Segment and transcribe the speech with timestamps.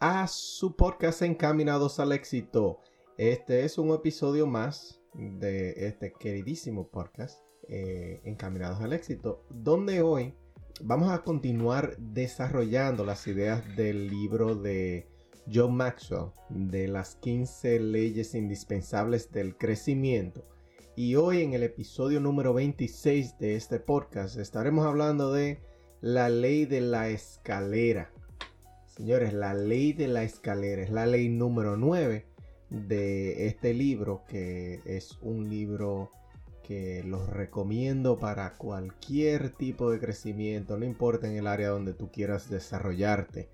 [0.00, 2.80] A su podcast Encaminados al éxito.
[3.18, 10.34] Este es un episodio más de este queridísimo podcast eh, Encaminados al éxito, donde hoy
[10.80, 15.06] vamos a continuar desarrollando las ideas del libro de
[15.52, 20.46] John Maxwell, de las 15 leyes indispensables del crecimiento.
[20.96, 25.60] Y hoy en el episodio número 26 de este podcast estaremos hablando de
[26.00, 28.10] la ley de la escalera.
[28.98, 32.26] Señores, la ley de la escalera es la ley número 9
[32.68, 36.10] de este libro, que es un libro
[36.64, 42.10] que los recomiendo para cualquier tipo de crecimiento, no importa en el área donde tú
[42.10, 43.48] quieras desarrollarte.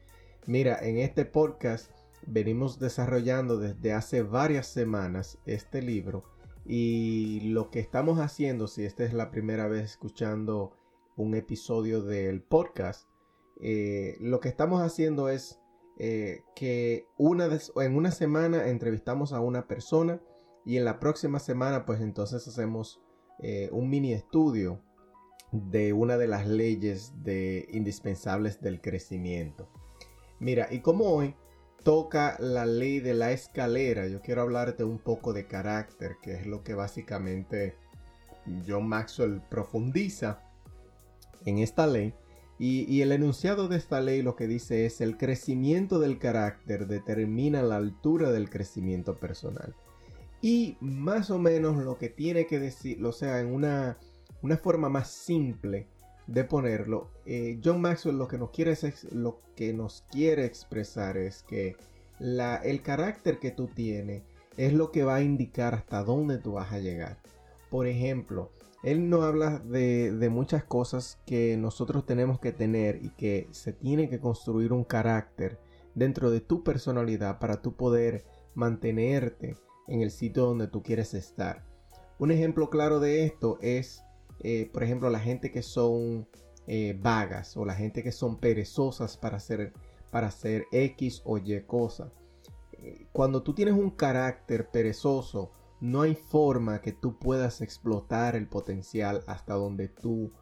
[0.46, 1.90] Mira, en este podcast
[2.26, 6.24] venimos desarrollando desde hace varias semanas este libro
[6.64, 10.72] y lo que estamos haciendo, si esta es la primera vez escuchando
[11.16, 13.10] un episodio del podcast,
[13.60, 15.60] eh, lo que estamos haciendo es
[15.98, 20.20] eh, que una en una semana entrevistamos a una persona
[20.64, 23.00] y en la próxima semana pues entonces hacemos
[23.38, 24.80] eh, un mini estudio
[25.52, 29.68] de una de las leyes de indispensables del crecimiento.
[30.40, 31.36] Mira, y como hoy
[31.84, 36.46] toca la ley de la escalera, yo quiero hablarte un poco de carácter, que es
[36.46, 37.76] lo que básicamente
[38.66, 40.42] John Maxwell profundiza
[41.44, 42.14] en esta ley.
[42.58, 47.62] Y, el enunciado de esta ley lo que dice es el crecimiento del carácter determina
[47.62, 49.74] la altura del crecimiento personal.
[50.40, 53.98] Y más o menos lo que tiene que decir, o sea, en una,
[54.42, 55.88] una forma más simple
[56.26, 58.78] de ponerlo, eh, John Maxwell lo que nos quiere,
[59.10, 61.76] lo que nos quiere expresar es que
[62.20, 64.22] el carácter que tú tienes
[64.56, 67.18] es lo que va a indicar hasta dónde tú vas a llegar.
[67.70, 68.52] Por ejemplo,
[68.84, 74.10] él no habla de, muchas cosas que nosotros tenemos que tener y que se tiene
[74.10, 75.58] que construir un carácter
[75.94, 79.56] dentro de tu personalidad para tú poder mantenerte
[79.88, 81.64] en el sitio donde tú quieres estar.
[82.18, 84.04] Un ejemplo claro de esto es,
[84.40, 86.28] eh, por ejemplo, la gente que son
[86.66, 89.72] eh, vagas o la gente que son perezosas para hacer,
[90.10, 92.12] para hacer X o Y cosa.
[92.72, 98.48] Eh, cuando tú tienes un carácter perezoso, no hay forma que tú puedas explotar el
[98.48, 100.32] potencial hasta donde tú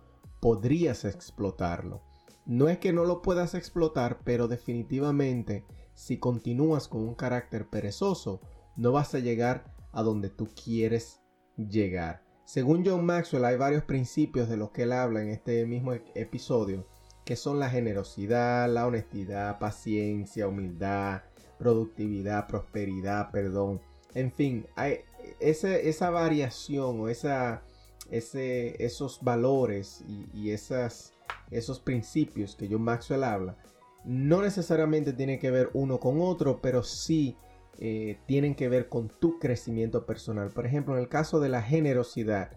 [0.40, 2.02] podrías explotarlo.
[2.44, 8.40] No es que no lo puedas explotar, pero definitivamente si continúas con un carácter perezoso,
[8.76, 11.20] no vas a llegar a donde tú quieres
[11.56, 12.24] llegar.
[12.44, 16.86] Según John Maxwell hay varios principios de los que él habla en este mismo episodio,
[17.24, 21.22] que son la generosidad, la honestidad, paciencia, humildad,
[21.58, 23.80] productividad, prosperidad, perdón.
[24.14, 25.00] En fin, hay,
[25.40, 27.62] esa variación o esa,
[28.10, 30.04] esos valores
[30.34, 33.56] y, esos principios que John Maxwell habla,
[34.04, 37.36] no necesariamente tienen que ver uno con otro, pero sí
[37.78, 40.50] eh, tienen que ver con tu crecimiento personal.
[40.50, 42.50] Por ejemplo, en el caso de la generosidad,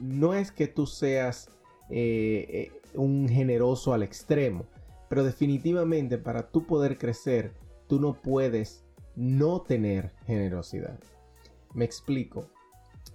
[0.00, 1.48] no es que tú seas
[1.90, 4.66] eh, eh, un generoso al extremo,
[5.08, 7.52] pero definitivamente para tú poder crecer,
[7.88, 8.84] tú no puedes
[9.16, 10.98] no tener generosidad.
[11.74, 12.48] Me explico.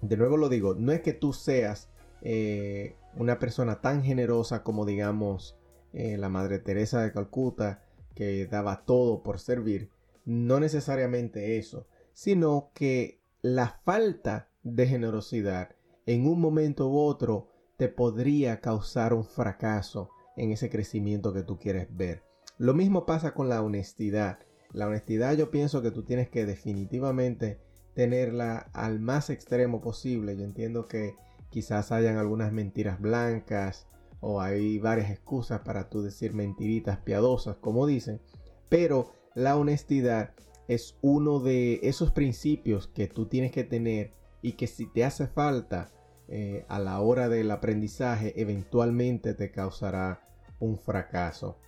[0.02, 1.90] De nuevo lo digo, no es que tú seas
[2.22, 5.56] eh, una persona tan generosa como digamos
[5.92, 7.82] eh, la Madre Teresa de Calcuta,
[8.14, 9.90] que daba todo por servir.
[10.24, 15.70] No necesariamente eso, sino que la falta de generosidad
[16.06, 21.58] en un momento u otro te podría causar un fracaso en ese crecimiento que tú
[21.58, 22.22] quieres ver.
[22.58, 24.38] Lo mismo pasa con la honestidad.
[24.72, 27.58] La honestidad yo pienso que tú tienes que definitivamente
[27.94, 30.36] tenerla al más extremo posible.
[30.36, 31.14] Yo entiendo que
[31.50, 33.86] quizás hayan algunas mentiras blancas
[34.20, 38.20] o hay varias excusas para tú decir mentiritas piadosas, como dicen,
[38.68, 40.34] pero la honestidad
[40.68, 45.26] es uno de esos principios que tú tienes que tener y que si te hace
[45.26, 45.90] falta
[46.28, 50.22] eh, a la hora del aprendizaje eventualmente te causará
[50.60, 51.58] un fracaso.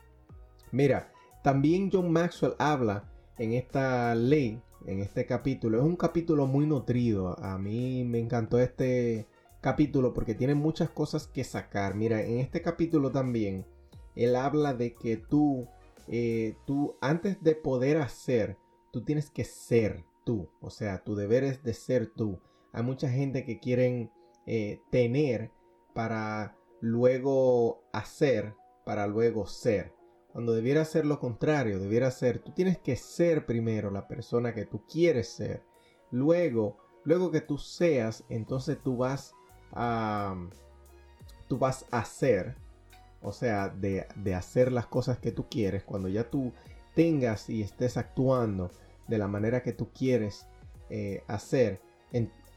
[0.70, 5.78] Mira, también John Maxwell habla en esta ley, en este capítulo.
[5.78, 7.38] Es un capítulo muy nutrido.
[7.42, 9.26] A mí me encantó este
[9.60, 11.94] capítulo porque tiene muchas cosas que sacar.
[11.94, 13.66] Mira, en este capítulo también,
[14.14, 15.68] él habla de que tú,
[16.08, 18.56] eh, tú antes de poder hacer,
[18.92, 20.48] tú tienes que ser tú.
[20.60, 22.40] O sea, tu deber es de ser tú.
[22.72, 24.10] Hay mucha gente que quieren
[24.46, 25.50] eh, tener
[25.94, 28.54] para luego hacer,
[28.84, 29.94] para luego ser.
[30.32, 34.64] Cuando debiera ser lo contrario, debiera ser, tú tienes que ser primero la persona que
[34.64, 35.62] tú quieres ser.
[36.10, 39.34] Luego, luego que tú seas, entonces tú vas
[39.72, 40.34] a,
[41.48, 42.56] tú vas a hacer,
[43.20, 45.84] o sea, de, hacer las cosas que tú quieres.
[45.84, 46.52] Cuando ya tú
[46.94, 48.70] tengas y estés actuando
[49.08, 50.46] de la manera que tú quieres
[50.88, 51.82] eh, hacer,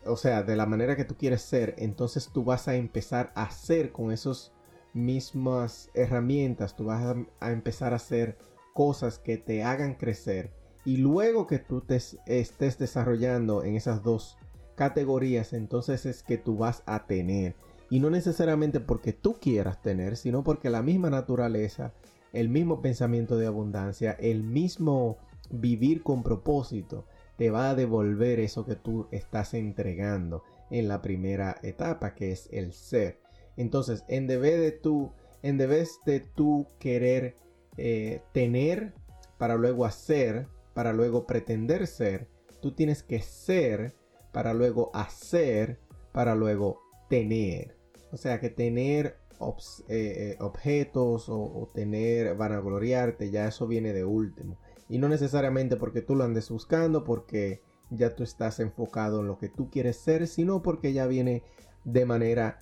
[0.06, 3.44] o sea, de la manera que tú quieres ser, entonces tú vas a empezar a
[3.44, 4.55] hacer con esos
[4.96, 8.38] mismas herramientas, tú vas a, empezar a hacer
[8.74, 10.52] cosas que te hagan crecer.
[10.86, 14.38] Y luego que tú te estés desarrollando en esas dos
[14.76, 17.56] categorías, entonces es que tú vas a tener.
[17.90, 21.94] Y no necesariamente porque tú quieras tener, sino porque la misma naturaleza,
[22.34, 25.18] el mismo pensamiento de abundancia, el mismo
[25.50, 27.06] vivir con propósito,
[27.38, 32.50] te va a devolver eso que tú estás entregando en la primera etapa, que es
[32.52, 33.25] el ser.
[33.58, 35.12] Entonces, en vez de tú,
[35.42, 37.36] en vez de tú querer
[37.78, 38.94] eh, tener
[39.38, 42.28] para luego hacer, para luego pretender ser,
[42.62, 43.94] tú tienes que ser
[44.32, 45.80] para luego hacer,
[46.12, 47.76] para luego tener.
[48.12, 54.04] O sea que tener eh, eh, objetos o, o, tener vanagloriarte, ya eso viene de
[54.04, 54.58] último.
[54.90, 59.38] Y no necesariamente porque tú lo andes buscando, porque ya tú estás enfocado en lo
[59.38, 61.44] que tú quieres ser, sino porque ya viene
[61.84, 62.60] de manera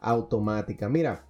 [0.00, 0.88] automática.
[0.88, 1.26] Mira,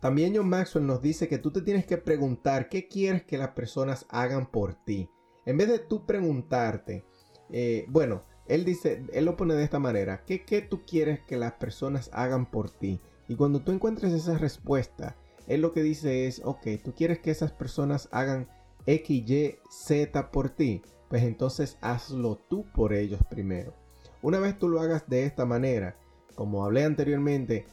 [0.00, 3.50] también John Maxwell nos dice que tú te tienes que preguntar qué quieres que las
[3.50, 5.10] personas hagan por ti.
[5.44, 7.04] En vez de tú preguntarte,
[7.50, 11.36] eh, bueno, él dice, él lo pone de esta manera, ¿qué, ¿qué tú quieres que
[11.36, 13.00] las personas hagan por ti?
[13.28, 15.16] Y cuando tú encuentres esa respuesta,
[15.46, 18.48] él lo que dice es, ok, tú quieres que esas personas hagan
[18.86, 23.74] X, Y, Z por ti, pues entonces hazlo tú por ellos primero.
[24.22, 25.96] Una vez tú lo hagas de esta manera,
[26.36, 27.66] como hablé anteriormente,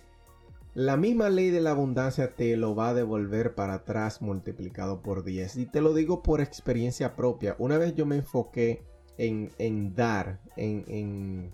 [0.74, 5.24] la misma ley de la abundancia te lo va a devolver para atrás multiplicado por
[5.24, 5.58] 10.
[5.58, 7.56] Y te lo digo por experiencia propia.
[7.60, 8.82] Una vez yo me enfoqué
[9.20, 11.52] en, dar, en, en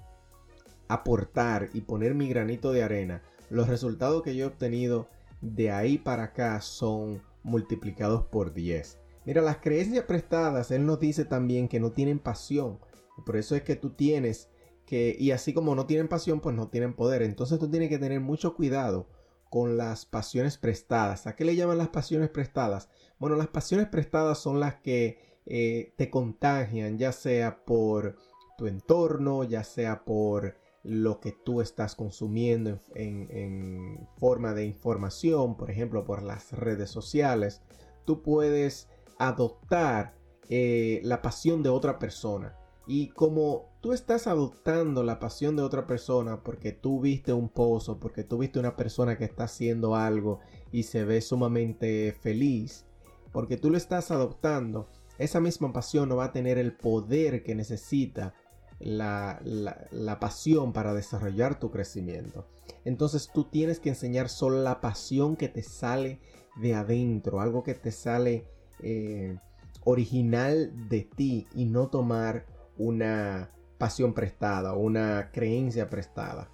[0.87, 3.21] aportar y poner mi granito de arena.
[3.49, 5.09] Los resultados que yo he obtenido
[5.41, 8.99] de ahí para acá son multiplicados por 10.
[9.25, 12.79] Mira, las creencias prestadas, él nos dice también que no tienen pasión.
[13.25, 14.49] Por eso es que tú tienes
[14.91, 17.21] y así como no tienen pasión, pues no tienen poder.
[17.21, 19.07] Entonces tú tienes que tener mucho cuidado
[19.49, 21.27] con las pasiones prestadas.
[21.27, 22.89] ¿A qué le llaman las pasiones prestadas?
[23.17, 28.17] Bueno, las pasiones prestadas son las que eh, te contagian, ya sea por
[28.57, 35.69] tu entorno, ya sea por lo que tú estás consumiendo en forma de información, por
[35.71, 37.61] ejemplo, por las redes sociales.
[38.05, 38.87] Tú puedes
[39.19, 40.15] adoptar
[40.49, 42.55] eh, la pasión de otra persona.
[42.89, 47.99] Y como tú estás adoptando la pasión de otra persona porque tú viste un pozo,
[47.99, 50.39] porque tú viste una persona que está haciendo algo
[50.71, 52.87] y se ve sumamente feliz,
[53.31, 54.89] porque tú lo estás adoptando,
[55.19, 58.33] esa misma pasión no va a tener el poder que necesita
[58.79, 62.47] la, la, pasión para desarrollar tu crecimiento.
[62.85, 66.21] Entonces tú tienes que enseñar solo la pasión que te sale
[66.59, 68.47] de adentro, algo que te sale
[68.81, 69.37] eh,
[69.83, 76.51] original de ti y no tomar una pasión prestada una creencia prestada.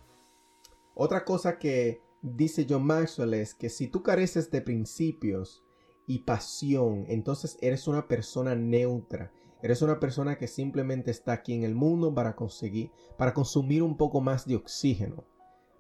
[0.94, 5.64] Otra cosa que dice John Maxwell es que si tú careces de principios
[6.08, 9.32] y pasión, entonces eres una persona neutra.
[9.62, 13.98] Eres una persona que simplemente está aquí en el mundo para conseguir, para consumir un
[13.98, 15.26] poco más de oxígeno.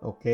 [0.01, 0.25] ¿Ok?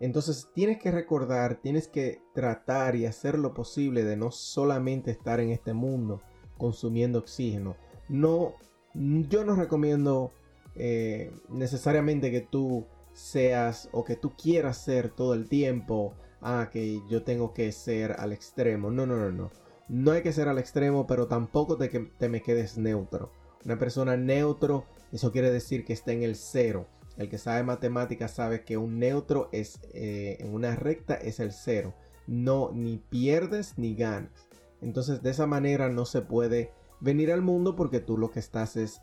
[0.00, 5.40] Entonces tienes que recordar, tienes que tratar y hacer lo posible de no solamente estar
[5.40, 6.20] en este mundo
[6.58, 7.76] consumiendo oxígeno.
[8.08, 8.54] No,
[8.94, 10.32] yo no recomiendo
[10.76, 16.14] eh, necesariamente que tú seas o que tú quieras ser todo el tiempo.
[16.42, 18.90] Ah, que yo tengo que ser al extremo.
[18.90, 19.50] No, no, no, no.
[19.88, 23.30] No hay que ser al extremo, pero tampoco te, te me quedes neutro.
[23.64, 26.86] Una persona neutro, eso quiere decir que está en el cero
[27.20, 31.52] el que sabe matemáticas sabe que un neutro es eh, en una recta es el
[31.52, 31.92] cero.
[32.26, 34.48] No, ni pierdes ni ganas.
[34.80, 38.76] Entonces de esa manera no se puede venir al mundo porque tú lo que estás
[38.76, 39.00] es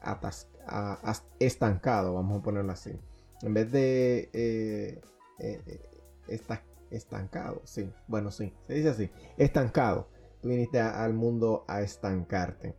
[1.39, 2.91] estancado, vamos a ponerlo así.
[3.41, 5.01] En vez de eh,
[5.39, 5.81] eh,
[6.89, 10.07] estancado, sí, bueno, sí, se dice así, estancado.
[10.41, 12.75] Tú viniste al mundo a estancarte.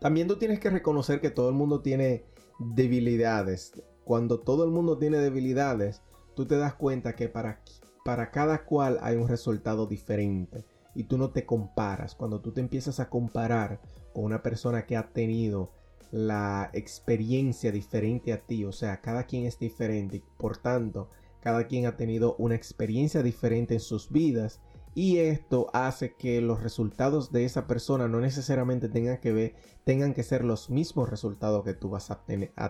[0.00, 2.24] también tú tienes que reconocer que todo el mundo tiene
[2.58, 3.72] debilidades.
[4.04, 6.02] Cuando todo el mundo tiene debilidades,
[6.34, 7.60] tú te das cuenta que para,
[8.02, 12.14] para cada cual hay un resultado diferente y tú no te comparas.
[12.14, 13.80] Cuando tú te empiezas a comparar
[14.12, 15.72] con una persona que ha tenido
[16.10, 21.08] la experiencia diferente a ti, o sea, cada quien es diferente por tanto,
[21.40, 24.60] cada quien ha tenido una experiencia diferente en sus vidas
[24.94, 29.54] y esto hace que los resultados de esa persona no necesariamente tengan que ver,
[29.84, 32.24] tengan que ser los mismos resultados que tú vas a,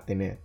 [0.04, 0.40] tener.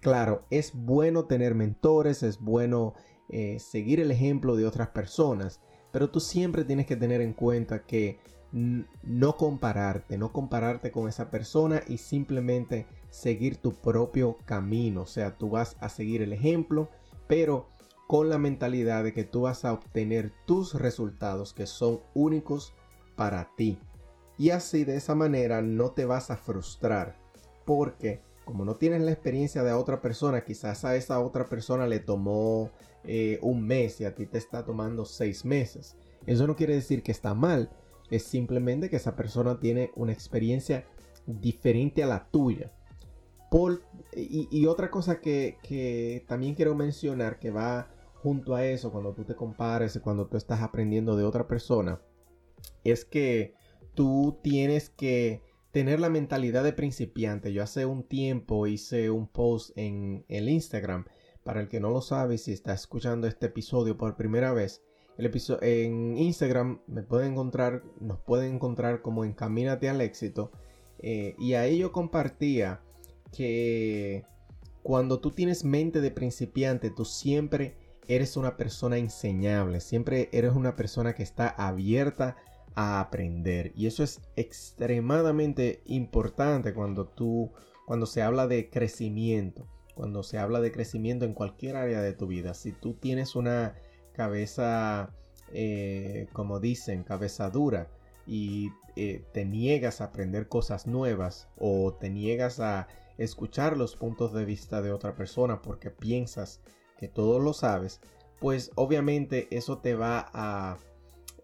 [0.00, 2.92] Claro, es bueno tener mentores, es bueno
[3.30, 5.60] eh, seguir el ejemplo de otras personas,
[5.94, 8.18] pero tú siempre tienes que tener en cuenta que
[8.50, 15.02] no compararte, no compararte con esa persona y simplemente seguir tu propio camino.
[15.02, 16.90] O sea, tú vas a seguir el ejemplo,
[17.28, 17.68] pero
[18.08, 22.74] con la mentalidad de que tú vas a obtener tus resultados que son únicos
[23.14, 23.78] para ti.
[24.36, 27.14] Y así de esa manera no te vas a frustrar
[27.64, 32.00] porque como no tienes la experiencia de otra persona, quizás a esa otra persona le
[32.00, 32.70] tomó
[33.04, 35.96] eh, un mes y a ti te está tomando seis meses.
[36.26, 37.70] Eso no quiere decir que está mal,
[38.10, 40.84] es simplemente que esa persona tiene una experiencia
[41.26, 42.72] diferente a la tuya.
[44.16, 49.24] y, otra cosa que, que, también quiero mencionar que va junto a eso cuando tú
[49.24, 52.00] te compares cuando tú estás aprendiendo de otra persona
[52.82, 53.54] es que
[53.94, 55.42] tú tienes que
[55.74, 57.52] tener la mentalidad de principiante.
[57.52, 61.04] Yo hace un tiempo hice un post en el Instagram.
[61.42, 64.82] Para el que no lo sabe, si está escuchando este episodio por primera vez,
[65.18, 70.52] el episodio, en Instagram me pueden encontrar, nos pueden encontrar como Encamínate al éxito.
[71.00, 72.80] Eh, y ahí yo compartía
[73.36, 74.24] que
[74.84, 77.74] cuando tú tienes mente de principiante, tú siempre
[78.06, 82.36] eres una persona enseñable, siempre eres una persona que está abierta
[82.74, 83.72] a aprender.
[83.76, 87.52] Y eso es extremadamente importante cuando tú,
[87.86, 92.26] cuando se habla de crecimiento, cuando se habla de crecimiento en cualquier área de tu
[92.26, 92.54] vida.
[92.54, 93.74] Si tú tienes una
[94.12, 95.14] cabeza,
[95.52, 97.88] eh, como dicen, cabeza dura
[98.26, 102.88] y eh, te niegas a aprender cosas nuevas o te niegas a
[103.18, 106.60] escuchar los puntos de vista de otra persona porque piensas
[106.98, 108.00] que todo lo sabes,
[108.40, 110.78] pues obviamente eso te va a...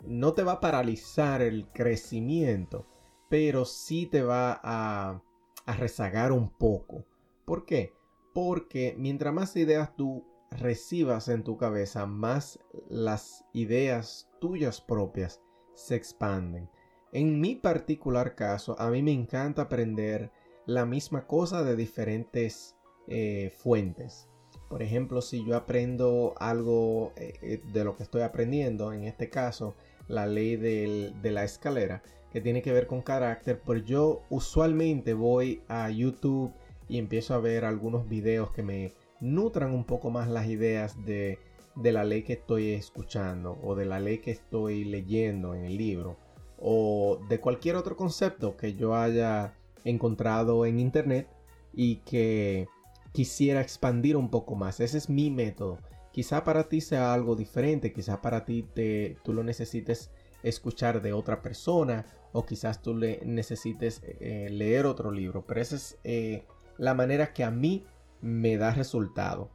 [0.05, 2.87] no te va a paralizar el crecimiento,
[3.29, 5.23] pero sí te va a,
[5.67, 7.05] rezagar un poco.
[7.45, 7.95] ¿Por qué?
[8.35, 15.41] Porque mientras más ideas tú recibas en tu cabeza, más las ideas tuyas propias
[15.75, 16.69] se expanden.
[17.13, 20.33] En mi particular caso, a mí me encanta aprender
[20.67, 22.77] la misma cosa de diferentes
[23.07, 24.29] eh, fuentes.
[24.69, 29.29] Por ejemplo, si yo aprendo algo eh, eh, de lo que estoy aprendiendo, en este
[29.29, 29.75] caso,
[30.11, 32.03] la ley de la escalera,
[32.33, 36.53] que tiene que ver con carácter, pues yo usualmente voy a YouTube
[36.89, 41.39] y empiezo a ver algunos videos que me nutran un poco más las ideas de,
[41.77, 46.17] la ley que estoy escuchando o de la ley que estoy leyendo en el libro
[46.59, 51.29] o de cualquier otro concepto que yo haya encontrado en internet
[51.73, 52.69] y que
[53.13, 54.81] quisiera expandir un poco más.
[54.81, 55.79] Ese es mi método.
[56.13, 60.11] Quizá para ti sea algo diferente, quizá para ti te, tú lo necesites
[60.43, 65.77] escuchar de otra persona o quizás tú le necesites eh, leer otro libro, pero esa
[65.77, 66.45] es eh,
[66.79, 67.87] la manera que a mí
[68.21, 69.51] me da resultado.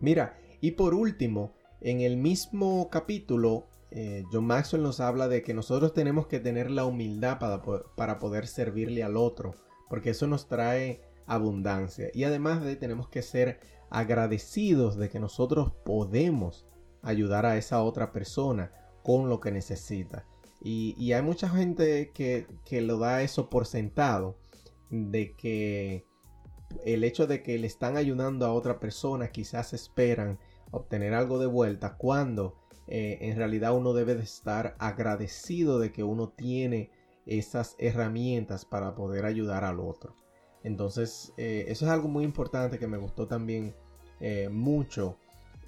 [0.00, 5.54] Mira, y por último, en el mismo capítulo, eh, John Maxwell nos habla de que
[5.54, 7.62] nosotros tenemos que tener la humildad para,
[7.96, 9.54] para poder servirle al otro,
[9.88, 12.10] porque eso nos trae abundancia.
[12.14, 16.66] Y además de tenemos que ser agradecidos de que nosotros podemos
[17.02, 20.26] ayudar a esa otra persona con lo que necesita.
[20.60, 24.36] Y, hay mucha gente que, que, lo da eso por sentado,
[24.90, 26.06] de que
[26.84, 30.38] el hecho de que le están ayudando a otra persona quizás esperan
[30.72, 36.04] obtener algo de vuelta cuando eh, en realidad uno debe de estar agradecido de que
[36.04, 36.90] uno tiene
[37.26, 40.14] esas herramientas para poder ayudar al otro.
[40.66, 43.72] Entonces eh, eso es algo muy importante que me gustó también
[44.18, 45.16] eh, mucho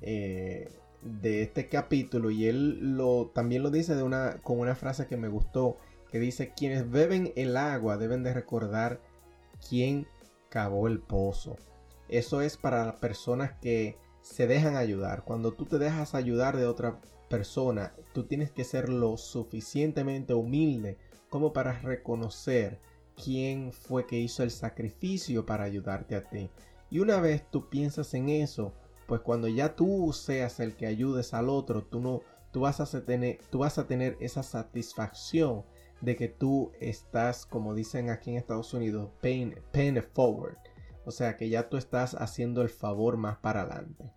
[0.00, 2.96] de este capítulo y él
[3.32, 3.94] también lo dice
[4.42, 5.76] con una frase que me gustó
[6.10, 9.00] que dice quienes beben el agua deben de recordar
[9.68, 10.06] quién
[10.48, 11.56] cavó el pozo.
[12.08, 15.24] Eso es para las personas que se dejan ayudar.
[15.24, 20.96] Cuando tú te dejas ayudar de otra persona, tú tienes que ser lo suficientemente humilde
[21.28, 22.80] como para reconocer
[23.22, 26.50] quién fue que hizo el sacrificio para ayudarte a ti.
[26.90, 28.72] Y una vez tú piensas en eso,
[29.06, 33.04] pues cuando ya tú seas el que ayudes al otro, tú no tú vas a
[33.04, 35.64] tener tú vas a tener esa satisfacción
[36.00, 40.56] de que tú estás, como dicen aquí en Estados Unidos, paying, paying forward.
[41.04, 44.12] O sea que ya tú estás haciendo el favor más para adelante.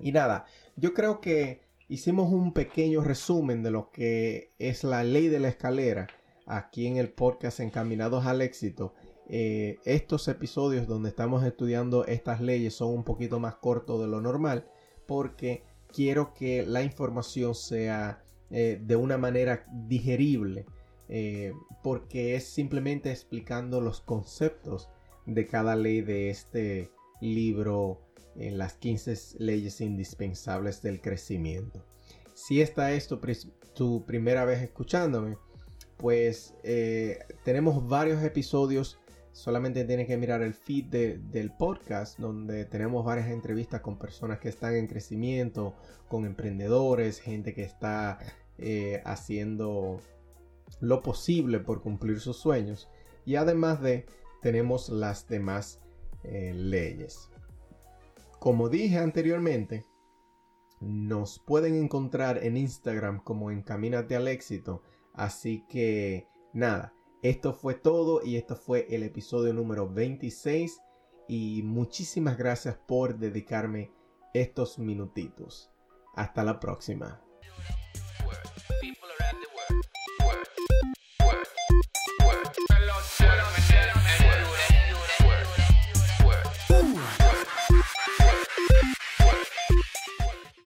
[0.00, 0.46] Y nada,
[0.76, 5.48] yo creo que hicimos un pequeño resumen de lo que es la ley de la
[5.48, 6.08] escalera
[6.48, 8.94] aquí en el podcast Encaminados al Éxito.
[9.28, 14.22] Eh, estos episodios donde estamos estudiando estas leyes son un poquito más cortos de lo
[14.22, 14.66] normal
[15.06, 20.64] porque quiero que la información sea eh, de una manera digerible
[21.08, 21.52] eh,
[21.82, 24.88] porque es simplemente explicando los conceptos
[25.26, 26.90] de cada ley de este
[27.20, 28.00] libro
[28.36, 31.84] en las 15 leyes indispensables del crecimiento.
[32.34, 33.08] Si esta es
[33.74, 35.36] tu, primera vez escuchándome,
[35.98, 36.54] pues
[37.44, 38.98] tenemos varios episodios
[39.38, 44.48] Solamente tienes que mirar el feed del podcast donde tenemos varias entrevistas con personas que
[44.48, 45.76] están en crecimiento,
[46.08, 48.18] con emprendedores, gente que está
[48.58, 50.00] eh, haciendo
[50.80, 52.88] lo posible por cumplir sus sueños.
[53.24, 54.06] Y además de,
[54.42, 55.78] tenemos las demás
[56.24, 57.30] eh, leyes.
[58.40, 59.86] Como dije anteriormente,
[60.80, 64.82] nos pueden encontrar en Instagram como Encamínate al éxito.
[65.18, 70.80] Así que nada, esto fue todo y esto fue el episodio número 26
[71.26, 73.90] y muchísimas gracias por dedicarme
[74.32, 75.72] estos minutitos.
[76.14, 77.20] Hasta la próxima.